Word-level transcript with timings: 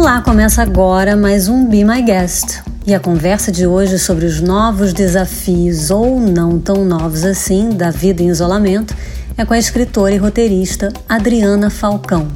Olá, 0.00 0.22
começa 0.22 0.62
agora 0.62 1.14
mais 1.14 1.46
um 1.46 1.66
Be 1.66 1.84
My 1.84 2.00
Guest. 2.00 2.62
E 2.86 2.94
a 2.94 2.98
conversa 2.98 3.52
de 3.52 3.66
hoje 3.66 3.98
sobre 3.98 4.24
os 4.24 4.40
novos 4.40 4.94
desafios, 4.94 5.90
ou 5.90 6.18
não 6.18 6.58
tão 6.58 6.86
novos 6.86 7.22
assim, 7.22 7.68
da 7.68 7.90
vida 7.90 8.22
em 8.22 8.28
isolamento, 8.28 8.96
é 9.36 9.44
com 9.44 9.52
a 9.52 9.58
escritora 9.58 10.14
e 10.14 10.16
roteirista 10.16 10.90
Adriana 11.06 11.68
Falcão. 11.68 12.28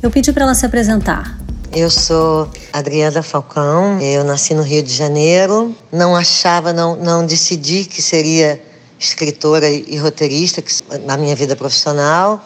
Eu 0.00 0.08
pedi 0.08 0.32
para 0.32 0.44
ela 0.44 0.54
se 0.54 0.64
apresentar. 0.64 1.36
Eu 1.72 1.90
sou 1.90 2.48
Adriana 2.72 3.24
Falcão, 3.24 3.98
eu 4.00 4.22
nasci 4.22 4.54
no 4.54 4.62
Rio 4.62 4.84
de 4.84 4.94
Janeiro, 4.94 5.74
não 5.90 6.14
achava, 6.14 6.72
não, 6.72 6.94
não 6.94 7.26
decidi 7.26 7.86
que 7.86 8.00
seria 8.00 8.62
escritora 9.00 9.68
e 9.68 9.96
roteirista 9.96 10.62
na 11.04 11.16
minha 11.16 11.34
vida 11.34 11.56
profissional. 11.56 12.44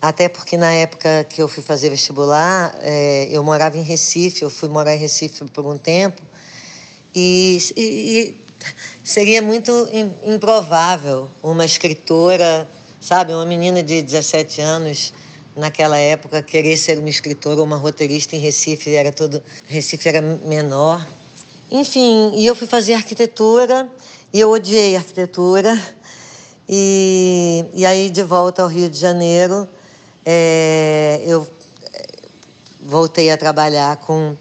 Até 0.00 0.28
porque 0.28 0.56
na 0.56 0.72
época 0.72 1.24
que 1.24 1.40
eu 1.42 1.48
fui 1.48 1.62
fazer 1.62 1.90
vestibular, 1.90 2.74
é, 2.80 3.28
eu 3.30 3.42
morava 3.42 3.78
em 3.78 3.82
Recife, 3.82 4.42
eu 4.42 4.50
fui 4.50 4.68
morar 4.68 4.94
em 4.94 4.98
Recife 4.98 5.44
por 5.46 5.64
um 5.66 5.78
tempo, 5.78 6.22
e, 7.14 7.58
e, 7.74 7.82
e 7.82 8.36
seria 9.02 9.40
muito 9.40 9.72
improvável 10.22 11.30
uma 11.42 11.64
escritora, 11.64 12.68
sabe, 13.00 13.32
uma 13.32 13.46
menina 13.46 13.82
de 13.82 14.02
17 14.02 14.60
anos 14.60 15.14
naquela 15.56 15.96
época 15.96 16.42
querer 16.42 16.76
ser 16.76 16.98
uma 16.98 17.08
escritora 17.08 17.58
ou 17.58 17.64
uma 17.64 17.76
roteirista 17.76 18.36
em 18.36 18.38
Recife, 18.38 18.94
era 18.94 19.10
todo 19.10 19.42
Recife 19.66 20.08
era 20.08 20.20
menor. 20.20 21.06
Enfim, 21.70 22.32
e 22.36 22.46
eu 22.46 22.54
fui 22.54 22.66
fazer 22.66 22.92
arquitetura 22.92 23.90
e 24.32 24.38
eu 24.38 24.50
odiei 24.50 24.94
arquitetura. 24.94 25.76
E, 26.68 27.64
e 27.74 27.86
aí 27.86 28.10
de 28.10 28.22
volta 28.24 28.62
ao 28.62 28.68
Rio 28.68 28.90
de 28.90 28.98
Janeiro, 28.98 29.68
é, 30.28 31.22
eu 31.24 31.46
é, 31.94 32.04
voltei 32.80 33.30
a 33.30 33.36
trabalhar 33.36 33.98
com, 33.98 34.36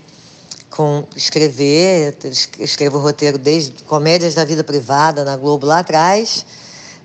com 0.72 1.08
escrever, 1.16 2.17
escrevo 2.59 2.97
roteiro 2.97 3.38
desde 3.38 3.83
comédias 3.83 4.33
da 4.33 4.44
vida 4.44 4.63
privada 4.63 5.23
na 5.23 5.38
Globo 5.38 5.67
lá 5.67 5.80
atrás, 5.80 6.44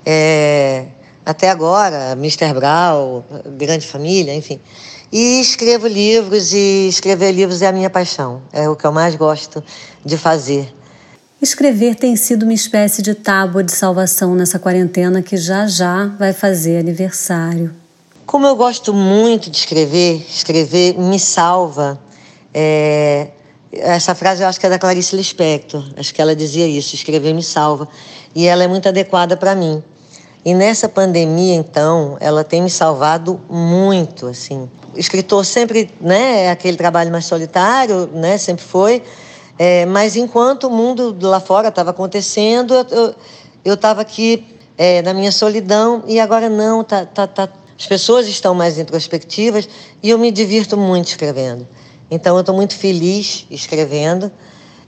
é, 0.07 0.87
até 1.27 1.51
agora, 1.51 2.13
Mr. 2.13 2.55
Brown, 2.55 3.23
Grande 3.59 3.87
Família, 3.87 4.35
enfim. 4.35 4.59
E 5.13 5.41
escrevo 5.41 5.87
livros 5.87 6.55
e 6.55 6.89
escrever 6.89 7.33
livros 7.33 7.61
é 7.61 7.67
a 7.67 7.73
minha 7.73 7.91
paixão, 7.91 8.41
é 8.51 8.67
o 8.67 8.75
que 8.75 8.87
eu 8.87 8.93
mais 8.93 9.15
gosto 9.15 9.63
de 10.03 10.17
fazer. 10.17 10.73
Escrever 11.43 11.97
tem 11.97 12.17
sido 12.17 12.45
uma 12.45 12.55
espécie 12.55 13.03
de 13.03 13.15
tábua 13.15 13.63
de 13.63 13.73
salvação 13.73 14.35
nessa 14.35 14.59
quarentena 14.59 15.21
que 15.21 15.37
já 15.37 15.67
já 15.67 16.07
vai 16.07 16.33
fazer 16.33 16.79
aniversário. 16.79 17.80
Como 18.31 18.47
eu 18.47 18.55
gosto 18.55 18.95
muito 18.95 19.51
de 19.51 19.57
escrever, 19.57 20.25
escrever 20.29 20.97
me 20.97 21.19
salva. 21.19 22.01
É, 22.55 23.31
essa 23.73 24.15
frase 24.15 24.45
eu 24.45 24.49
acho 24.49 24.61
que 24.61 24.67
é 24.67 24.71
da 24.71 24.79
Clarice 24.79 25.17
Lispector, 25.17 25.83
acho 25.97 26.15
que 26.15 26.23
ela 26.23 26.37
dizia 26.37 26.65
isso, 26.65 26.95
escrever 26.95 27.35
me 27.35 27.43
salva. 27.43 27.89
E 28.33 28.47
ela 28.47 28.63
é 28.63 28.69
muito 28.69 28.89
adequada 28.89 29.37
para 29.37 29.57
mim. 29.57 29.83
E 30.45 30.55
nessa 30.55 30.89
pandemia, 30.89 31.57
então, 31.57 32.17
ela 32.21 32.45
tem 32.45 32.63
me 32.63 32.71
salvado 32.71 33.41
muito, 33.51 34.29
assim. 34.29 34.71
O 34.95 34.99
escritor 35.01 35.45
sempre, 35.45 35.91
né, 36.01 36.45
é 36.45 36.51
aquele 36.53 36.77
trabalho 36.77 37.11
mais 37.11 37.25
solitário, 37.25 38.09
né, 38.15 38.39
sempre 38.39 38.65
foi. 38.65 39.03
É, 39.59 39.85
mas 39.87 40.15
enquanto 40.15 40.69
o 40.69 40.71
mundo 40.71 41.17
lá 41.21 41.41
fora 41.41 41.67
estava 41.67 41.91
acontecendo, 41.91 42.75
eu 43.65 43.75
estava 43.75 44.01
aqui 44.03 44.47
é, 44.79 45.03
na 45.03 45.13
minha 45.13 45.33
solidão 45.33 46.05
e 46.07 46.21
agora 46.21 46.49
não, 46.49 46.85
tá, 46.85 47.05
tá, 47.05 47.27
tá 47.27 47.49
as 47.81 47.87
pessoas 47.87 48.29
estão 48.29 48.55
mais 48.55 48.77
introspectivas 48.77 49.67
e 50.03 50.11
eu 50.11 50.19
me 50.19 50.31
divirto 50.31 50.77
muito 50.77 51.09
escrevendo. 51.09 51.67
Então, 52.11 52.37
eu 52.37 52.41
estou 52.41 52.55
muito 52.55 52.77
feliz 52.77 53.47
escrevendo. 53.51 54.31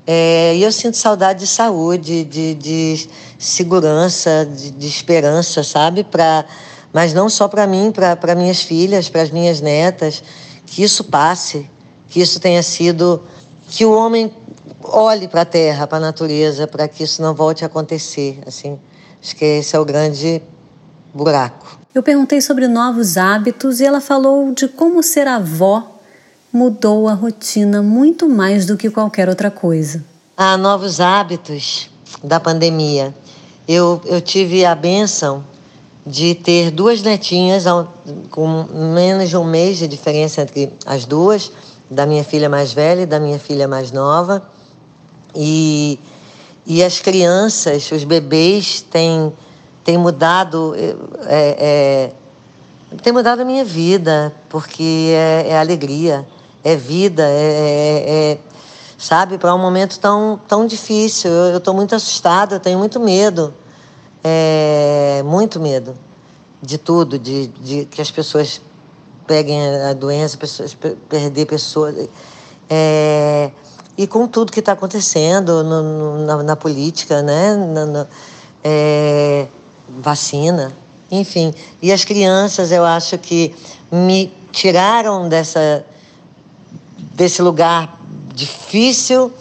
É, 0.06 0.54
e 0.54 0.62
eu 0.62 0.70
sinto 0.70 0.98
saudade 0.98 1.38
de 1.38 1.47
saúde, 1.47 2.22
de, 2.22 2.52
de 2.52 3.08
segurança, 3.38 4.44
de, 4.44 4.72
de, 4.72 4.86
esperança, 4.86 5.64
sabe? 5.64 6.04
Pra, 6.04 6.44
mas 6.92 7.14
não 7.14 7.31
só 7.31 7.48
para 7.48 7.66
mim, 7.66 7.91
para 7.91 8.34
minhas 8.34 8.60
filhas, 8.60 9.08
para 9.08 9.22
as 9.22 9.31
minhas 9.31 9.62
netas. 9.62 10.22
Que 10.66 10.82
isso 10.82 11.04
passe, 11.04 11.70
que 12.08 12.20
isso 12.20 12.38
tenha 12.38 12.62
sido. 12.62 13.22
Que 13.69 13.86
o 13.86 13.92
homem 13.97 14.31
olhe 14.84 15.28
para 15.28 15.41
a 15.41 15.47
terra, 15.47 15.86
para 15.86 15.97
a 15.97 16.00
natureza, 16.00 16.66
para 16.66 16.86
que 16.86 17.04
isso 17.04 17.22
não 17.22 17.34
volte 17.34 17.64
a 17.64 17.69
acontecer. 17.69 18.38
Assim, 18.47 18.78
acho 19.22 19.34
que 19.34 19.47
esse 19.47 19.75
é 19.75 19.78
o 19.78 19.84
grande 19.86 20.42
buraco. 21.14 21.81
Eu 21.94 22.03
perguntei 22.03 22.41
sobre 22.41 22.66
novos 22.66 23.19
hábitos 23.19 23.78
e 23.78 23.84
ela 23.84 24.00
falou 24.00 24.53
de 24.53 24.66
como 24.66 25.03
ser 25.03 25.28
avó 25.28 25.92
mudou 26.50 27.06
a 27.06 27.12
rotina 27.12 27.82
muito 27.82 28.26
mais 28.30 28.64
do 28.64 28.78
que 28.78 28.88
qualquer 28.88 29.28
outra 29.28 29.50
coisa. 29.50 30.02
Há 30.34 30.56
novos 30.56 31.00
hábitos 31.00 31.91
da 32.25 32.41
pandemia. 32.41 33.14
Eu, 33.69 34.00
eu 34.06 34.22
tive 34.22 34.64
a 34.64 34.75
benção 34.75 35.44
de 36.06 36.34
ter 36.34 36.70
duas 36.70 37.02
netinhas 37.02 37.64
com 38.31 38.66
menos 38.94 39.28
de 39.28 39.36
um 39.36 39.44
mês 39.44 39.76
de 39.76 39.86
diferença 39.86 40.41
entre 40.41 40.72
as 40.86 41.04
duas, 41.04 41.52
da 41.91 42.06
minha 42.06 42.25
filha 42.25 42.48
mais 42.48 42.72
velha 42.72 43.02
e 43.02 43.06
da 43.06 43.20
minha 43.20 43.38
filha 43.38 43.69
mais 43.69 43.92
nova. 43.92 44.42
E, 45.34 45.98
e 46.66 46.82
as 46.82 47.00
crianças, 47.00 47.92
os 47.92 48.02
bebês, 48.02 48.81
têm 48.81 49.31
tem 49.84 49.98
mudado 49.98 50.75
é, 50.76 50.94
é, 51.28 52.12
tem 53.03 53.12
mudado 53.12 53.43
a 53.43 53.44
minha 53.44 53.65
vida 53.65 54.32
porque 54.48 55.12
é, 55.15 55.48
é 55.48 55.59
alegria 55.59 56.26
é 56.62 56.76
vida 56.76 57.22
é, 57.25 57.26
é, 57.26 58.32
é 58.32 58.38
sabe 58.97 59.38
para 59.38 59.54
um 59.54 59.59
momento 59.59 59.98
tão 59.98 60.41
tão 60.47 60.66
difícil. 60.66 61.31
Eu 61.31 61.59
estou 61.59 61.75
muito 61.75 61.94
assustada 61.94 62.56
eu 62.56 62.60
tenho 62.60 62.78
muito 62.78 63.00
medo 63.00 63.53
muito 65.25 65.59
medo 65.59 65.97
de 66.62 66.78
tudo 66.78 67.19
de, 67.19 67.49
de 67.49 67.84
que 67.87 68.00
as 68.00 68.10
pessoas 68.10 68.60
peguem 69.26 69.60
a 69.82 69.93
doença 69.93 70.37
pessoas 70.37 70.76
perder 71.09 71.47
pessoas 71.47 72.09
e 73.99 74.06
com 74.06 74.28
tudo 74.28 74.53
que 74.53 74.60
está 74.60 74.72
acontecendo 74.72 75.64
no, 75.64 75.82
no, 75.82 76.25
na, 76.25 76.43
na, 76.43 76.56
política 76.56 77.20
né 77.20 77.56
é, 78.62 79.49
vacina, 80.00 80.72
enfim. 81.10 81.54
E 81.80 81.92
as 81.92 82.04
crianças, 82.04 82.72
eu 82.72 82.84
acho 82.84 83.19
que 83.19 83.54
me 83.91 84.32
tiraram 84.50 85.28
dessa, 85.28 85.84
desse 87.14 87.42
lugar 87.42 88.00
difícil 88.34 89.32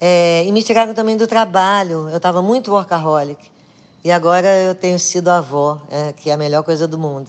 é, 0.00 0.44
e 0.46 0.52
me 0.52 0.62
tiraram 0.62 0.94
também 0.94 1.16
do 1.16 1.26
trabalho. 1.26 2.08
Eu 2.08 2.18
estava 2.18 2.40
muito 2.40 2.70
workaholic. 2.72 3.50
E 4.04 4.12
agora 4.12 4.46
eu 4.46 4.74
tenho 4.74 4.98
sido 4.98 5.28
avó, 5.28 5.82
é, 5.90 6.12
que 6.12 6.30
é 6.30 6.34
a 6.34 6.36
melhor 6.36 6.62
coisa 6.62 6.86
do 6.86 6.96
mundo. 6.96 7.28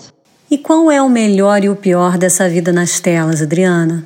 E 0.49 0.57
qual 0.57 0.91
é 0.91 1.01
o 1.01 1.09
melhor 1.09 1.63
e 1.63 1.69
o 1.69 1.75
pior 1.75 2.17
dessa 2.17 2.47
vida 2.47 2.71
nas 2.71 2.99
telas, 2.99 3.41
Adriana? 3.41 4.05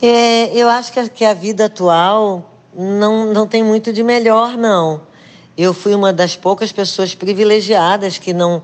É, 0.00 0.56
eu 0.56 0.68
acho 0.68 0.92
que 0.92 1.00
a, 1.00 1.08
que 1.08 1.24
a 1.24 1.34
vida 1.34 1.66
atual 1.66 2.52
não, 2.76 3.32
não 3.32 3.46
tem 3.46 3.62
muito 3.62 3.92
de 3.92 4.02
melhor, 4.02 4.56
não 4.56 5.13
eu 5.56 5.72
fui 5.72 5.94
uma 5.94 6.12
das 6.12 6.36
poucas 6.36 6.72
pessoas 6.72 7.14
privilegiadas 7.14 8.18
que 8.18 8.32
não 8.32 8.62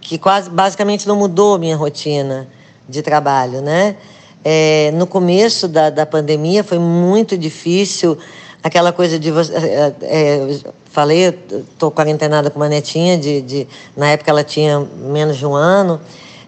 que 0.00 0.16
quase 0.16 0.48
basicamente 0.48 1.06
não 1.06 1.16
mudou 1.16 1.58
minha 1.58 1.76
rotina 1.76 2.48
de 2.88 3.02
trabalho, 3.02 3.60
né? 3.60 3.96
É, 4.42 4.90
no 4.94 5.06
começo 5.06 5.68
da, 5.68 5.90
da 5.90 6.06
pandemia 6.06 6.64
foi 6.64 6.78
muito 6.78 7.36
difícil 7.36 8.16
aquela 8.62 8.92
coisa 8.92 9.18
de 9.18 9.30
você 9.30 9.52
é, 9.54 9.94
é, 10.02 10.58
falei 10.90 11.28
estou 11.50 11.90
quarentenada 11.90 12.50
com 12.50 12.58
uma 12.58 12.68
netinha 12.68 13.18
de, 13.18 13.42
de, 13.42 13.68
na 13.96 14.10
época 14.10 14.30
ela 14.30 14.44
tinha 14.44 14.80
menos 14.80 15.36
de 15.36 15.44
um 15.44 15.54
ano 15.54 16.00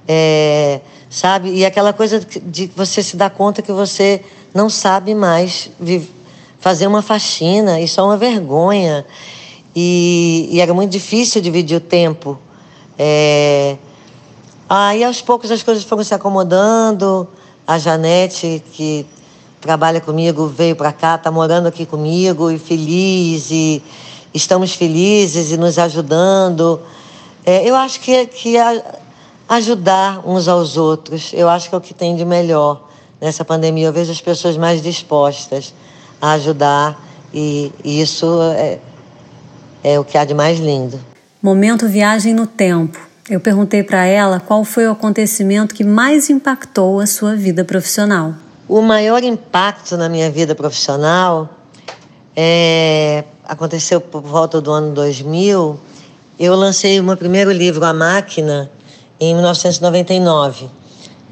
é, 0.09 0.81
sabe 1.09 1.51
e 1.51 1.65
aquela 1.65 1.93
coisa 1.93 2.21
de 2.21 2.71
você 2.75 3.03
se 3.03 3.17
dar 3.17 3.31
conta 3.31 3.61
que 3.61 3.73
você 3.73 4.23
não 4.55 4.71
sabe 4.71 5.15
mais 5.15 5.71
fazer 6.59 6.87
uma 6.87 7.03
faxina 7.03 7.81
isso 7.81 8.01
é 8.01 8.03
uma 8.03 8.17
vergonha 8.17 9.05
e, 9.75 10.49
e 10.51 10.61
era 10.61 10.75
muito 10.75 10.91
difícil 10.91 11.41
dividir 11.41 11.77
o 11.77 11.81
tempo. 11.81 12.39
É... 12.99 13.77
Aí 14.69 15.03
aos 15.03 15.21
poucos 15.21 15.51
as 15.51 15.63
coisas 15.63 15.85
foram 15.85 16.05
se 16.05 16.15
acomodando. 16.15 17.29
A 17.67 17.79
Janete, 17.79 18.63
que 18.73 19.07
trabalha 19.61 20.01
comigo, 20.01 20.47
veio 20.47 20.75
para 20.75 20.93
cá, 20.93 21.15
está 21.15 21.31
morando 21.31 21.67
aqui 21.69 21.87
comigo 21.87 22.51
e 22.51 22.59
feliz, 22.59 23.51
e 23.51 23.83
estamos 24.35 24.75
felizes 24.75 25.53
e 25.53 25.57
nos 25.57 25.79
ajudando. 25.79 26.81
É, 27.45 27.69
eu 27.69 27.77
acho 27.77 28.01
que, 28.01 28.27
que 28.27 28.57
ajudar 29.49 30.27
uns 30.27 30.49
aos 30.49 30.77
outros, 30.77 31.33
eu 31.33 31.49
acho 31.49 31.69
que 31.69 31.75
é 31.75 31.79
o 31.79 31.81
que 31.81 31.95
tem 31.95 32.17
de 32.17 32.25
melhor 32.25 32.89
nessa 33.21 33.45
pandemia. 33.45 33.87
Eu 33.89 33.93
vejo 33.93 34.11
as 34.11 34.21
pessoas 34.21 34.57
mais 34.57 34.83
dispostas 34.83 35.75
a 36.21 36.33
ajudar 36.33 37.01
e, 37.33 37.73
e 37.85 38.01
isso 38.01 38.27
é, 38.55 38.79
é 39.83 39.99
o 39.99 40.05
que 40.05 40.17
há 40.17 40.25
de 40.25 40.35
mais 40.35 40.59
lindo. 40.59 41.01
Momento 41.43 41.89
viagem 41.89 42.35
no 42.35 42.47
tempo. 42.47 42.99
Eu 43.29 43.41
perguntei 43.41 43.83
para 43.83 44.05
ela 44.05 44.41
qual 44.41 44.65
foi 44.65 44.87
o 44.87 44.93
acontecimento 44.93 45.75
que 45.75 45.85
mais 45.85 46.29
impactou 46.29 47.01
a 47.01 47.07
sua 47.07 47.37
vida 47.37 47.65
profissional. 47.65 48.35
O 48.69 48.83
maior 48.83 49.23
impacto 49.23 49.97
na 49.97 50.09
minha 50.09 50.31
vida 50.31 50.55
profissional 50.55 51.49
é, 52.37 53.25
aconteceu 53.45 54.01
por 54.01 54.23
volta 54.23 54.61
do 54.61 54.71
ano 54.71 54.93
2000. 54.95 55.79
Eu 56.39 56.57
lancei 56.57 56.99
o 56.99 57.05
meu 57.05 57.17
primeiro 57.17 57.53
livro, 57.53 57.85
A 57.85 57.93
Máquina, 57.93 58.71
em 59.21 59.35
1999. 59.35 60.80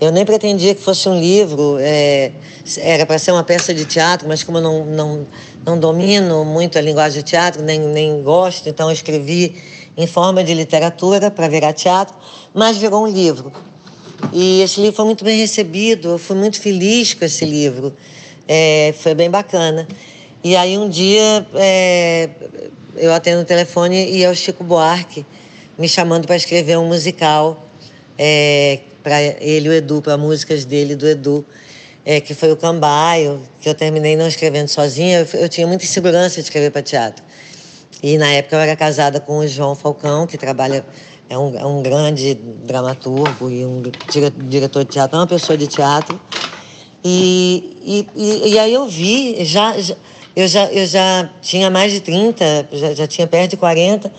Eu 0.00 0.12
nem 0.12 0.25
pretendia 0.25 0.75
que 0.77 0.81
fosse 0.81 1.09
um 1.09 1.19
livro, 1.19 1.77
é, 1.81 2.31
era 2.79 3.05
para 3.05 3.19
ser 3.19 3.33
uma 3.33 3.43
peça 3.43 3.75
de 3.75 3.85
teatro, 3.85 4.29
mas 4.29 4.45
como 4.45 4.59
eu 4.59 4.62
não, 4.62 4.85
não, 4.85 5.27
não 5.67 5.79
domino 5.79 6.45
muito 6.45 6.79
a 6.79 6.81
linguagem 6.81 7.21
de 7.21 7.29
teatro, 7.29 7.62
nem, 7.62 7.81
nem 7.81 8.23
gosto, 8.23 8.69
então 8.69 8.89
eu 8.89 8.93
escrevi 8.93 9.61
em 9.97 10.06
forma 10.06 10.45
de 10.45 10.55
literatura 10.55 11.33
para 11.33 11.49
virar 11.49 11.73
teatro, 11.73 12.15
mas 12.55 12.77
virou 12.77 13.03
um 13.03 13.09
livro. 13.09 13.53
E 14.33 14.62
esse 14.62 14.81
livro 14.81 14.95
foi 14.95 15.05
muito 15.05 15.25
bem 15.25 15.37
recebido, 15.41 16.11
eu 16.11 16.19
fui 16.19 16.37
muito 16.37 16.61
feliz 16.61 17.15
com 17.15 17.25
esse 17.25 17.45
livro, 17.45 17.93
é, 18.47 18.95
foi 18.99 19.15
bem 19.15 19.29
bacana. 19.29 19.89
E 20.45 20.55
aí 20.55 20.79
um 20.79 20.89
dia 20.89 21.45
é, 21.55 22.31
eu 22.97 23.12
atendo 23.12 23.43
o 23.43 23.45
telefone 23.45 24.12
e 24.12 24.23
é 24.23 24.31
o 24.31 24.35
Chico 24.35 24.62
Buarque 24.62 25.27
me 25.77 25.89
chamando 25.89 26.27
para 26.27 26.37
escrever 26.37 26.79
um 26.79 26.87
musical 26.87 27.65
é, 28.17 28.81
para 29.09 29.23
ele 29.23 29.71
o 29.71 29.73
Edu, 29.73 30.03
para 30.03 30.19
músicas 30.19 30.67
dele 30.67 30.95
do 30.95 31.09
Edu, 31.09 31.43
é, 32.05 32.21
que 32.21 32.35
foi 32.35 32.53
o 32.53 32.57
Cambaio, 32.59 33.43
que 33.59 33.67
eu 33.67 33.75
terminei 33.75 34.15
não 34.17 34.29
escrevendo 34.29 34.69
sozinha. 34.69 35.21
Eu, 35.21 35.41
eu 35.41 35.49
tinha 35.49 35.67
muita 35.67 35.83
insegurança 35.83 36.35
de 36.35 36.43
escrever 36.43 36.71
para 36.71 36.83
teatro. 36.83 37.25
E 38.03 38.19
na 38.19 38.29
época 38.29 38.57
eu 38.57 38.61
era 38.61 38.77
casada 38.77 39.19
com 39.19 39.39
o 39.39 39.49
João 39.49 39.75
Falcão, 39.75 40.27
que 40.27 40.37
trabalha, 40.37 40.85
é 41.27 41.39
um, 41.39 41.59
é 41.59 41.65
um 41.65 41.83
grande 41.83 42.35
dramaturgo 42.35 43.49
e 43.49 43.65
um 43.65 43.83
diretor 44.47 44.85
de 44.85 44.91
teatro, 44.91 45.17
é 45.17 45.21
uma 45.21 45.27
pessoa 45.27 45.57
de 45.57 45.67
teatro. 45.67 46.21
E, 47.03 48.07
e, 48.15 48.51
e 48.51 48.59
aí 48.59 48.75
eu 48.75 48.87
vi, 48.87 49.43
já, 49.43 49.81
já, 49.81 49.97
eu, 50.37 50.47
já, 50.47 50.67
eu 50.67 50.87
já 50.87 51.31
tinha 51.41 51.71
mais 51.71 51.93
de 51.93 52.01
30, 52.01 52.69
já, 52.73 52.93
já 52.93 53.07
tinha 53.07 53.27
perto 53.27 53.53
de 53.53 53.57
40, 53.57 54.13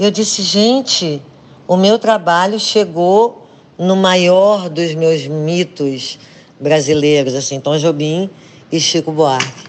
e 0.00 0.04
eu 0.04 0.10
disse, 0.10 0.42
gente, 0.42 1.22
o 1.68 1.76
meu 1.76 1.96
trabalho 1.96 2.58
chegou 2.58 3.45
no 3.78 3.96
maior 3.96 4.68
dos 4.68 4.94
meus 4.94 5.26
mitos 5.26 6.18
brasileiros, 6.60 7.34
assim, 7.34 7.60
Tom 7.60 7.76
Jobim 7.78 8.30
e 8.70 8.80
Chico 8.80 9.12
Buarque. 9.12 9.66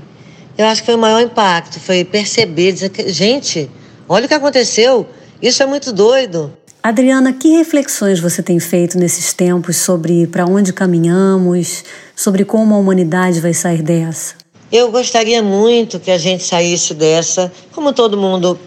Eu 0.57 0.65
acho 0.65 0.81
que 0.81 0.87
foi 0.87 0.95
o 0.95 0.99
maior 0.99 1.21
impacto, 1.21 1.79
foi 1.79 2.03
perceber, 2.03 2.71
dizer 2.71 2.89
que, 2.89 3.09
gente, 3.09 3.69
olha 4.07 4.25
o 4.25 4.27
que 4.27 4.33
aconteceu, 4.33 5.05
isso 5.41 5.61
é 5.61 5.65
muito 5.65 5.91
doido. 5.91 6.51
Adriana, 6.81 7.33
que 7.33 7.49
reflexões 7.49 8.19
você 8.19 8.41
tem 8.41 8.59
feito 8.59 8.97
nesses 8.97 9.33
tempos 9.33 9.75
sobre 9.77 10.25
para 10.27 10.45
onde 10.45 10.71
caminhamos, 10.71 11.83
sobre 12.15 12.45
como 12.45 12.73
a 12.73 12.77
humanidade 12.77 13.41
vai 13.41 13.53
sair 13.53 13.81
dessa? 13.81 14.35
Eu 14.71 14.91
gostaria 14.91 15.43
muito 15.43 15.99
que 15.99 16.09
a 16.09 16.17
gente 16.17 16.43
saísse 16.43 16.93
dessa, 16.93 17.51
como 17.73 17.93
todo 17.93 18.17
mundo 18.17 18.57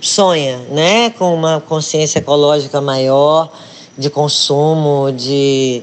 sonha, 0.00 0.58
né? 0.70 1.10
Com 1.10 1.34
uma 1.34 1.60
consciência 1.60 2.18
ecológica 2.18 2.80
maior, 2.80 3.52
de 3.96 4.10
consumo, 4.10 5.12
de, 5.12 5.82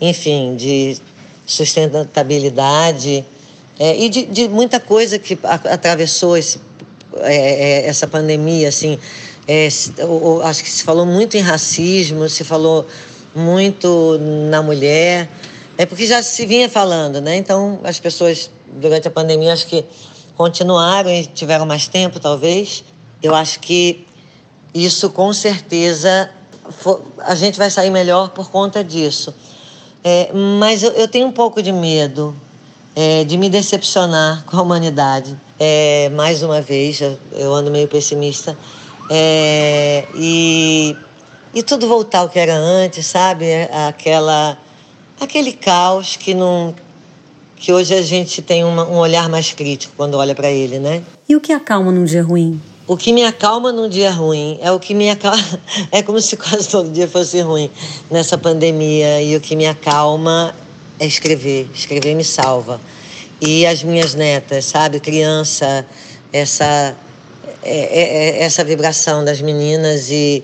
enfim, 0.00 0.56
de 0.56 0.96
sustentabilidade. 1.46 3.24
É, 3.78 3.96
e 3.96 4.08
de, 4.08 4.26
de, 4.26 4.48
muita 4.48 4.78
coisa 4.78 5.18
que 5.18 5.38
atravessou 5.42 6.36
esse, 6.36 6.60
é, 7.16 7.84
é, 7.84 7.86
essa 7.86 8.06
pandemia, 8.06 8.68
assim, 8.68 8.98
é, 9.46 9.66
acho 10.44 10.62
que 10.62 10.70
se 10.70 10.82
falou 10.84 11.04
muito 11.06 11.36
em 11.36 11.40
racismo, 11.40 12.28
se 12.28 12.44
falou 12.44 12.86
muito 13.34 14.18
na 14.50 14.62
mulher, 14.62 15.28
é 15.76 15.86
porque 15.86 16.06
já 16.06 16.22
se 16.22 16.44
vinha 16.46 16.68
falando, 16.68 17.20
né? 17.20 17.36
Então 17.36 17.80
as 17.82 17.98
pessoas 17.98 18.50
durante 18.80 19.08
a 19.08 19.10
pandemia 19.10 19.52
acho 19.52 19.66
que 19.66 19.84
continuaram 20.36 21.10
e 21.10 21.26
tiveram 21.26 21.66
mais 21.66 21.88
tempo, 21.88 22.20
talvez. 22.20 22.84
Eu 23.22 23.34
acho 23.34 23.60
que 23.60 24.06
isso 24.74 25.10
com 25.10 25.32
certeza 25.32 26.30
a 27.18 27.34
gente 27.34 27.58
vai 27.58 27.70
sair 27.70 27.90
melhor 27.90 28.30
por 28.30 28.50
conta 28.50 28.82
disso. 28.82 29.34
É, 30.04 30.30
mas 30.32 30.82
eu, 30.82 30.90
eu 30.92 31.06
tenho 31.06 31.26
um 31.26 31.32
pouco 31.32 31.62
de 31.62 31.72
medo 31.72 32.34
é, 32.94 33.24
de 33.24 33.38
me 33.38 33.48
decepcionar 33.48 34.44
com 34.46 34.56
a 34.56 34.62
humanidade. 34.62 35.38
É, 35.58 36.08
mais 36.10 36.42
uma 36.42 36.60
vez, 36.60 37.00
eu 37.32 37.54
ando 37.54 37.70
meio 37.70 37.88
pessimista. 37.88 38.56
É, 39.10 40.06
e, 40.14 40.96
e 41.54 41.62
tudo 41.62 41.86
voltar 41.86 42.20
ao 42.20 42.28
que 42.28 42.38
era 42.38 42.56
antes, 42.56 43.06
sabe? 43.06 43.46
Aquela, 43.88 44.58
aquele 45.20 45.52
caos 45.52 46.16
que 46.16 46.34
não 46.34 46.74
que 47.62 47.72
hoje 47.72 47.94
a 47.94 48.02
gente 48.02 48.42
tem 48.42 48.64
uma, 48.64 48.84
um 48.84 48.96
olhar 48.96 49.28
mais 49.28 49.52
crítico 49.52 49.94
quando 49.96 50.14
olha 50.14 50.34
para 50.34 50.50
ele, 50.50 50.80
né? 50.80 51.00
E 51.28 51.36
o 51.36 51.40
que 51.40 51.52
acalma 51.52 51.92
num 51.92 52.04
dia 52.04 52.20
ruim? 52.20 52.60
O 52.86 52.96
que 52.96 53.12
me 53.12 53.24
acalma 53.24 53.70
num 53.70 53.88
dia 53.88 54.10
ruim 54.10 54.58
é 54.60 54.72
o 54.72 54.80
que 54.80 54.92
me 54.92 55.08
acalma. 55.08 55.60
É 55.92 56.02
como 56.02 56.20
se 56.20 56.36
quase 56.36 56.68
todo 56.68 56.90
dia 56.90 57.06
fosse 57.06 57.40
ruim 57.40 57.70
nessa 58.10 58.36
pandemia. 58.36 59.22
E 59.22 59.36
o 59.36 59.40
que 59.40 59.54
me 59.54 59.66
acalma 59.66 60.54
é 60.98 61.06
escrever. 61.06 61.68
Escrever 61.72 62.14
me 62.14 62.24
salva. 62.24 62.80
E 63.40 63.64
as 63.66 63.82
minhas 63.84 64.14
netas, 64.14 64.64
sabe? 64.64 64.98
Criança, 64.98 65.86
essa, 66.32 66.96
é, 67.62 67.78
é, 67.78 68.40
é, 68.40 68.42
essa 68.42 68.64
vibração 68.64 69.24
das 69.24 69.40
meninas 69.40 70.10
e, 70.10 70.42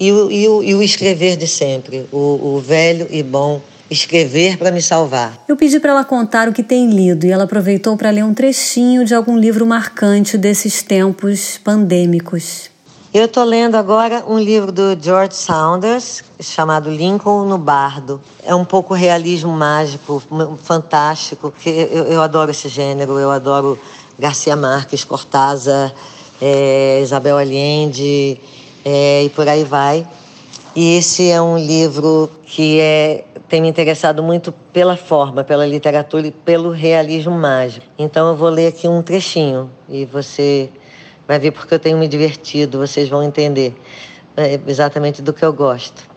e, 0.00 0.10
o, 0.10 0.30
e, 0.30 0.48
o, 0.48 0.62
e 0.62 0.74
o 0.74 0.82
escrever 0.82 1.36
de 1.36 1.46
sempre. 1.46 2.06
O, 2.10 2.56
o 2.56 2.60
velho 2.60 3.06
e 3.10 3.22
bom 3.22 3.60
escrever 3.90 4.56
para 4.58 4.70
me 4.70 4.82
salvar. 4.82 5.44
Eu 5.48 5.56
pedi 5.56 5.80
para 5.80 5.92
ela 5.92 6.04
contar 6.04 6.48
o 6.48 6.52
que 6.52 6.62
tem 6.62 6.90
lido 6.90 7.26
e 7.26 7.30
ela 7.30 7.44
aproveitou 7.44 7.96
para 7.96 8.10
ler 8.10 8.24
um 8.24 8.34
trechinho 8.34 9.04
de 9.04 9.14
algum 9.14 9.38
livro 9.38 9.66
marcante 9.66 10.36
desses 10.36 10.82
tempos 10.82 11.58
pandêmicos. 11.58 12.70
Eu 13.12 13.24
estou 13.24 13.42
lendo 13.42 13.74
agora 13.74 14.22
um 14.28 14.38
livro 14.38 14.70
do 14.70 14.94
George 15.00 15.34
Saunders 15.34 16.22
chamado 16.40 16.90
Lincoln 16.90 17.46
no 17.46 17.56
Bardo. 17.56 18.20
É 18.44 18.54
um 18.54 18.66
pouco 18.66 18.92
realismo 18.92 19.50
mágico, 19.50 20.22
fantástico. 20.62 21.52
Eu, 21.64 22.04
eu 22.04 22.22
adoro 22.22 22.50
esse 22.50 22.68
gênero, 22.68 23.18
eu 23.18 23.30
adoro 23.30 23.78
Garcia 24.18 24.54
Marques, 24.54 25.04
Cortázar, 25.04 25.94
é, 26.40 27.00
Isabel 27.02 27.38
Allende 27.38 28.38
é, 28.84 29.24
e 29.24 29.30
por 29.30 29.48
aí 29.48 29.64
vai. 29.64 30.06
E 30.76 30.98
esse 30.98 31.30
é 31.30 31.40
um 31.40 31.56
livro 31.56 32.30
que 32.44 32.78
é, 32.78 33.24
tem 33.48 33.62
me 33.62 33.68
interessado 33.68 34.22
muito 34.22 34.52
pela 34.72 34.96
forma, 34.96 35.42
pela 35.42 35.66
literatura 35.66 36.26
e 36.26 36.30
pelo 36.30 36.70
realismo 36.70 37.34
mágico. 37.34 37.86
Então 37.98 38.28
eu 38.28 38.36
vou 38.36 38.48
ler 38.48 38.68
aqui 38.68 38.86
um 38.86 39.02
trechinho 39.02 39.70
e 39.88 40.04
você 40.04 40.70
Vai 41.28 41.38
ver 41.38 41.50
porque 41.50 41.74
eu 41.74 41.78
tenho 41.78 41.98
me 41.98 42.08
divertido, 42.08 42.78
vocês 42.78 43.06
vão 43.06 43.22
entender 43.22 43.78
é, 44.34 44.58
exatamente 44.66 45.20
do 45.20 45.34
que 45.34 45.44
eu 45.44 45.52
gosto. 45.52 46.08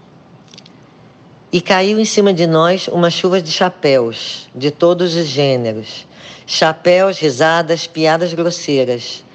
E 1.51 1.59
caiu 1.59 1.99
em 1.99 2.05
cima 2.05 2.33
de 2.33 2.47
nós 2.47 2.87
uma 2.87 3.09
chuva 3.09 3.41
de 3.41 3.51
chapéus, 3.51 4.49
de 4.55 4.71
todos 4.71 5.13
os 5.13 5.25
gêneros. 5.25 6.07
Chapéus, 6.47 7.19
risadas, 7.19 7.87
piadas 7.87 8.33
grosseiras. 8.33 9.25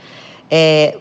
É, 0.51 0.97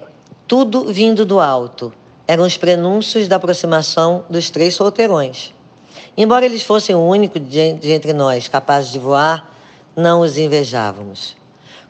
tudo 0.45 0.91
vindo 0.91 1.25
do 1.25 1.39
alto. 1.39 1.93
Eram 2.27 2.43
os 2.43 2.57
prenúncios 2.57 3.29
da 3.29 3.37
aproximação 3.37 4.25
dos 4.29 4.49
três 4.49 4.75
solteirões. 4.75 5.53
Embora 6.17 6.45
eles 6.45 6.63
fossem 6.63 6.95
o 6.95 6.99
único 6.99 7.39
de, 7.39 7.59
entre 7.59 8.13
nós 8.13 8.47
capazes 8.47 8.91
de 8.91 8.99
voar, 8.99 9.53
não 9.95 10.21
os 10.21 10.37
invejávamos 10.37 11.35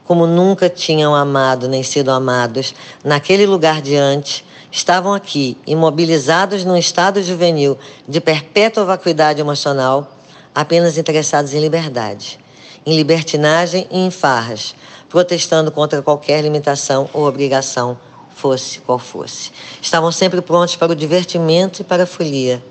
como 0.06 0.26
nunca 0.26 0.70
tinham 0.70 1.14
amado 1.14 1.68
nem 1.68 1.82
sido 1.82 2.10
amados 2.10 2.74
naquele 3.04 3.44
lugar 3.44 3.82
diante, 3.82 4.44
estavam 4.70 5.12
aqui, 5.12 5.58
imobilizados 5.66 6.64
num 6.64 6.76
estado 6.76 7.22
juvenil 7.22 7.76
de 8.08 8.20
perpétua 8.20 8.84
vacuidade 8.84 9.40
emocional, 9.40 10.12
apenas 10.54 10.96
interessados 10.96 11.52
em 11.52 11.60
liberdade, 11.60 12.38
em 12.84 12.96
libertinagem 12.96 13.88
e 13.90 13.98
em 13.98 14.10
farras, 14.10 14.76
protestando 15.08 15.72
contra 15.72 16.00
qualquer 16.00 16.40
limitação 16.40 17.10
ou 17.12 17.26
obrigação, 17.26 17.98
fosse 18.30 18.78
qual 18.80 18.98
fosse. 18.98 19.50
Estavam 19.82 20.12
sempre 20.12 20.40
prontos 20.40 20.76
para 20.76 20.92
o 20.92 20.96
divertimento 20.96 21.80
e 21.80 21.84
para 21.84 22.04
a 22.04 22.06
folia. 22.06 22.62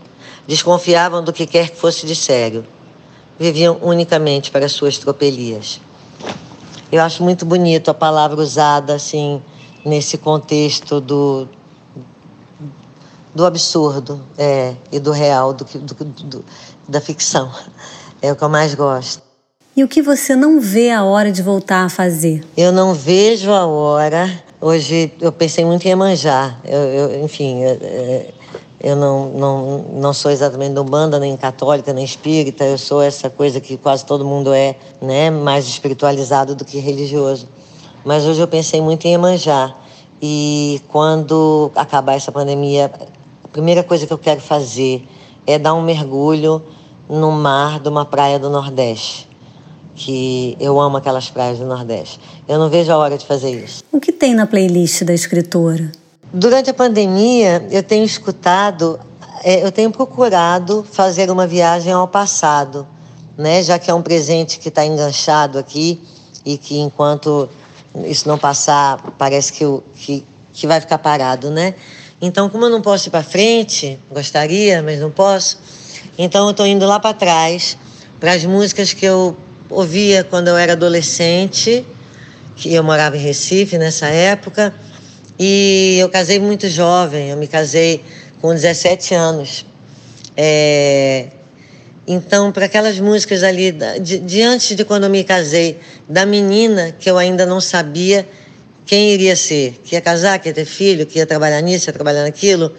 Desconfiavam 0.48 1.24
do 1.24 1.34
que 1.34 1.48
quer 1.48 1.70
que 1.70 1.78
fosse 1.78 2.06
de 2.06 2.16
sério. 2.16 2.66
Viviam 3.40 3.78
unicamente 3.82 4.52
para 4.52 4.70
suas 4.70 4.98
tropelias. 4.98 5.82
Eu 6.92 7.02
acho 7.02 7.24
muito 7.24 7.46
bonito 7.46 7.90
a 7.90 7.94
palavra 7.94 8.40
usada 8.40 8.94
assim 8.94 9.42
nesse 9.84 10.18
contexto 10.18 11.02
do, 11.02 11.48
do 13.34 13.46
absurdo 13.46 14.24
é, 14.38 14.76
e 14.92 15.00
do 15.00 15.12
real, 15.12 15.54
do, 15.54 15.66
do, 15.66 16.06
do, 16.06 16.46
da 16.88 17.02
ficção. 17.02 17.52
É 18.22 18.32
o 18.32 18.36
que 18.36 18.44
eu 18.44 18.50
mais 18.50 18.74
gosto. 18.74 19.22
E 19.76 19.84
o 19.84 19.90
que 19.90 20.02
você 20.02 20.38
não 20.38 20.62
vê 20.62 20.90
a 20.90 21.04
hora 21.04 21.32
de 21.32 21.42
voltar 21.42 21.84
a 21.84 21.90
fazer? 21.90 22.46
Eu 22.56 22.72
não 22.72 22.94
vejo 22.94 23.52
a 23.52 23.66
hora. 23.66 24.32
Hoje 24.62 25.12
eu 25.20 25.34
pensei 25.34 25.66
muito 25.66 25.86
em 25.86 25.90
Iemanjá. 25.90 26.56
Eu, 26.64 26.80
eu, 26.80 27.26
enfim, 27.26 27.62
é, 27.62 28.34
Eu 28.80 28.96
não, 28.96 29.30
não, 29.30 29.78
não 29.94 30.14
sou 30.14 30.30
exatamente 30.30 30.74
do 30.74 30.84
banda, 30.84 31.18
nem 31.18 31.36
católica, 31.38 31.94
nem 31.94 32.04
espírita. 32.04 32.64
Eu 32.64 32.78
sou 32.78 33.02
essa 33.02 33.30
coisa 33.30 33.60
que 33.60 33.78
quase 33.78 34.06
todo 34.06 34.26
mundo 34.26 34.54
é, 34.54 34.76
né? 35.02 35.30
Mais 35.30 35.66
espiritualizado 35.68 36.56
do 36.56 36.66
que 36.66 36.78
religioso. 36.80 37.48
Mas 38.04 38.26
hoje 38.26 38.40
eu 38.40 38.48
pensei 38.48 38.82
muito 38.82 39.06
em 39.06 39.12
Iemanjá. 39.12 39.74
E 40.22 40.82
quando 40.90 41.72
acabar 41.76 42.14
essa 42.14 42.32
pandemia, 42.32 42.92
a 43.44 43.48
primeira 43.48 43.84
coisa 43.84 44.06
que 44.06 44.14
eu 44.14 44.18
quero 44.18 44.42
fazer 44.42 45.08
é 45.48 45.58
dar 45.58 45.74
um 45.74 45.82
mergulho 45.82 46.62
no 47.10 47.32
mar 47.32 47.80
de 47.80 47.90
uma 47.90 48.06
praia 48.06 48.38
do 48.38 48.50
Nordeste. 48.50 49.28
Que 49.96 50.58
eu 50.60 50.80
amo 50.80 50.98
aquelas 50.98 51.30
praias 51.30 51.60
do 51.60 51.66
Nordeste. 51.66 52.20
Eu 52.48 52.60
não 52.60 52.70
vejo 52.70 52.92
a 52.92 52.98
hora 52.98 53.18
de 53.18 53.26
fazer 53.26 53.52
isso. 53.52 53.84
O 53.92 54.00
que 54.00 54.12
tem 54.12 54.36
na 54.36 54.46
playlist 54.46 55.04
da 55.04 55.14
escritora? 55.14 55.92
Durante 56.38 56.70
a 56.70 56.74
pandemia, 56.74 57.66
eu 57.72 57.82
tenho 57.82 58.04
escutado, 58.04 59.00
é, 59.42 59.64
eu 59.64 59.72
tenho 59.72 59.90
procurado 59.90 60.86
fazer 60.92 61.32
uma 61.32 61.48
viagem 61.48 61.94
ao 61.94 62.10
passado, 62.10 62.86
né? 63.38 63.64
Já 63.64 63.80
que 63.80 63.90
é 63.90 63.94
um 63.94 64.02
presente 64.02 64.60
que 64.60 64.68
está 64.68 64.86
enganchado 64.86 65.58
aqui 65.58 65.98
e 66.44 66.58
que 66.58 66.78
enquanto 66.78 67.48
isso 68.04 68.28
não 68.28 68.38
passar, 68.38 69.02
parece 69.18 69.54
que, 69.54 69.64
que, 69.96 70.26
que 70.52 70.68
vai 70.68 70.82
ficar 70.82 70.98
parado, 70.98 71.50
né? 71.50 71.74
Então, 72.22 72.50
como 72.50 72.66
eu 72.66 72.70
não 72.70 72.82
posso 72.82 73.08
ir 73.08 73.12
para 73.12 73.24
frente, 73.24 73.98
gostaria, 74.12 74.84
mas 74.84 75.00
não 75.00 75.12
posso, 75.12 75.58
então 76.18 76.44
eu 76.48 76.52
estou 76.52 76.68
indo 76.68 76.86
lá 76.86 77.00
para 77.00 77.14
trás, 77.14 77.78
para 78.20 78.34
as 78.34 78.44
músicas 78.44 78.92
que 78.92 79.06
eu 79.06 79.38
ouvia 79.70 80.22
quando 80.26 80.50
eu 80.50 80.58
era 80.58 80.74
adolescente, 80.74 81.88
que 82.58 82.74
eu 82.74 82.84
morava 82.84 83.16
em 83.16 83.22
Recife 83.22 83.78
nessa 83.78 84.08
época, 84.08 84.76
e 85.40 85.98
eu 86.00 86.10
casei 86.10 86.40
muito 86.40 86.68
jovem, 86.70 87.30
eu 87.30 87.38
me 87.38 87.48
casei 87.48 88.04
com 88.42 88.54
17 88.54 89.14
anos. 89.14 89.66
É, 90.38 91.28
então, 92.08 92.52
para 92.52 92.66
aquelas 92.66 93.00
músicas 93.00 93.44
ali, 93.44 93.74
de, 94.02 94.20
de 94.20 94.42
antes 94.42 94.76
de 94.76 94.86
quando 94.86 95.06
eu 95.06 95.10
me 95.10 95.24
casei, 95.24 95.80
da 96.08 96.26
menina 96.26 96.92
que 96.98 97.10
eu 97.10 97.18
ainda 97.18 97.46
não 97.46 97.60
sabia 97.60 98.28
quem 98.86 99.12
iria 99.12 99.36
ser, 99.36 99.80
que 99.84 99.96
ia 99.96 100.02
casar, 100.02 100.38
que 100.40 100.50
ia 100.50 100.54
ter 100.54 100.66
filho, 100.66 101.06
que 101.06 101.18
ia 101.18 101.26
trabalhar 101.26 101.62
nisso, 101.62 101.90
ia 101.90 101.94
trabalhar 101.94 102.24
naquilo, 102.24 102.72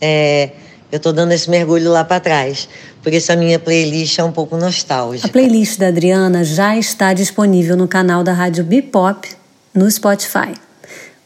é, 0.00 0.50
eu 0.90 0.96
estou 0.96 1.12
dando 1.12 1.32
esse 1.32 1.50
mergulho 1.50 1.90
lá 1.90 2.04
para 2.04 2.20
trás. 2.20 2.68
Por 3.02 3.12
isso 3.12 3.32
a 3.32 3.36
minha 3.36 3.58
playlist 3.58 4.18
é 4.18 4.24
um 4.24 4.32
pouco 4.32 4.56
nostálgica. 4.56 5.26
A 5.26 5.30
playlist 5.30 5.78
da 5.78 5.88
Adriana 5.88 6.44
já 6.44 6.76
está 6.76 7.12
disponível 7.12 7.76
no 7.76 7.88
canal 7.88 8.22
da 8.22 8.32
Rádio 8.32 8.64
Bipop 8.64 9.28
no 9.74 9.90
Spotify. 9.90 10.67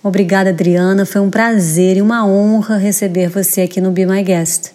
Obrigada, 0.04 0.50
Adriana. 0.50 1.06
Foi 1.06 1.20
um 1.20 1.30
prazer 1.30 1.96
e 1.96 2.02
uma 2.02 2.26
honra 2.26 2.76
receber 2.76 3.28
você 3.28 3.60
aqui 3.60 3.80
no 3.80 3.92
Be 3.92 4.04
My 4.04 4.20
Guest. 4.24 4.72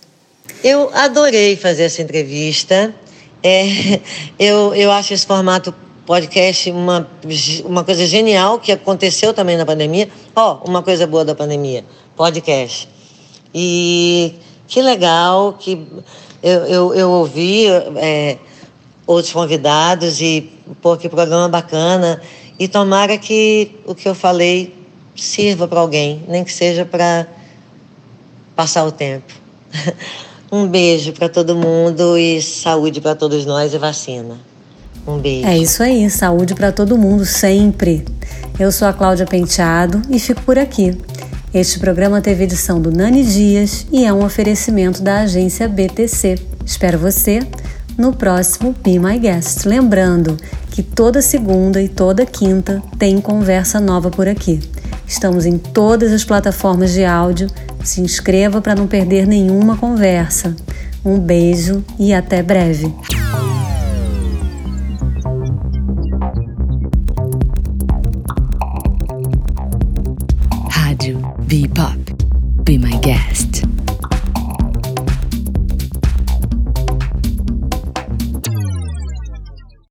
Eu 0.64 0.90
adorei 0.94 1.58
fazer 1.58 1.84
essa 1.84 2.02
entrevista. 2.02 2.96
É, 3.44 4.00
eu, 4.40 4.74
eu 4.74 4.90
acho 4.90 5.14
esse 5.14 5.26
formato 5.26 5.76
podcast 6.06 6.72
uma, 6.72 7.06
uma 7.66 7.84
coisa 7.84 8.06
genial 8.06 8.58
que 8.58 8.72
aconteceu 8.72 9.34
também 9.34 9.58
na 9.58 9.66
pandemia. 9.66 10.08
Ó, 10.34 10.60
oh, 10.64 10.70
uma 10.70 10.82
coisa 10.82 11.06
boa 11.06 11.26
da 11.26 11.36
pandemia, 11.36 11.84
podcast. 12.16 12.88
E 13.54 14.34
que 14.66 14.82
legal 14.82 15.58
que 15.60 15.86
eu, 16.42 16.66
eu, 16.68 16.94
eu 16.96 17.12
ouvi 17.12 17.66
é, 17.98 18.38
outros 19.06 19.34
convidados 19.34 20.22
e, 20.22 20.50
pô, 20.82 20.96
que 20.96 21.10
programa 21.10 21.50
bacana. 21.50 22.22
E 22.58 22.70
tomara 22.70 23.18
que 23.18 23.76
o 23.86 23.94
que 23.94 24.08
eu 24.08 24.16
falei 24.16 24.77
sirva 25.24 25.68
para 25.68 25.80
alguém, 25.80 26.24
nem 26.28 26.44
que 26.44 26.54
seja 26.54 26.86
para 26.86 27.28
passar 28.56 28.86
o 28.86 28.92
tempo. 28.92 29.34
Um 30.50 30.66
beijo 30.66 31.12
para 31.12 31.28
todo 31.28 31.58
mundo 31.58 32.18
e 32.18 32.42
saúde 32.42 33.02
para 33.02 33.14
todos 33.14 33.46
nós 33.46 33.74
e 33.74 33.78
vacina. 33.78 34.38
Um 35.06 35.18
beijo. 35.18 35.46
É 35.46 35.58
isso 35.58 35.84
aí, 35.84 36.10
saúde 36.10 36.56
para 36.56 36.72
todo 36.72 36.98
mundo 36.98 37.26
sempre. 37.26 38.06
Eu 38.58 38.72
sou 38.72 38.88
a 38.88 38.94
Cláudia 38.94 39.26
Penteado 39.26 40.02
e 40.10 40.18
fico 40.18 40.42
por 40.44 40.58
aqui. 40.58 40.98
Este 41.54 41.80
programa 41.80 42.22
teve 42.22 42.46
edição 42.46 42.82
do 42.82 42.92
Nani 42.92 43.26
Dias 43.26 43.88
e 43.92 44.06
é 44.06 44.14
um 44.14 44.24
oferecimento 44.24 45.02
da 45.02 45.20
agência 45.22 45.68
BTC. 45.68 46.36
Espero 46.66 46.98
você 46.98 47.40
no 47.98 48.14
próximo 48.14 48.74
Be 48.84 48.98
My 49.00 49.20
Guest. 49.20 49.66
Lembrando 49.66 50.38
que 50.72 50.82
toda 50.82 51.22
segunda 51.22 51.82
e 51.82 51.90
toda 51.90 52.26
quinta 52.26 52.82
tem 52.98 53.20
conversa 53.20 53.82
nova 53.82 54.10
por 54.10 54.30
aqui. 54.30 54.62
Estamos 55.08 55.46
em 55.46 55.58
todas 55.58 56.12
as 56.12 56.26
plataformas 56.26 56.92
de 56.92 57.06
áudio 57.06 57.48
se 57.88 58.02
inscreva 58.02 58.62
para 58.62 58.76
não 58.76 58.86
perder 58.86 59.26
nenhuma 59.26 59.78
conversa. 59.78 60.56
Um 61.04 61.18
beijo 61.18 61.84
e 61.98 62.14
até 62.14 62.44
breve. 62.44 62.94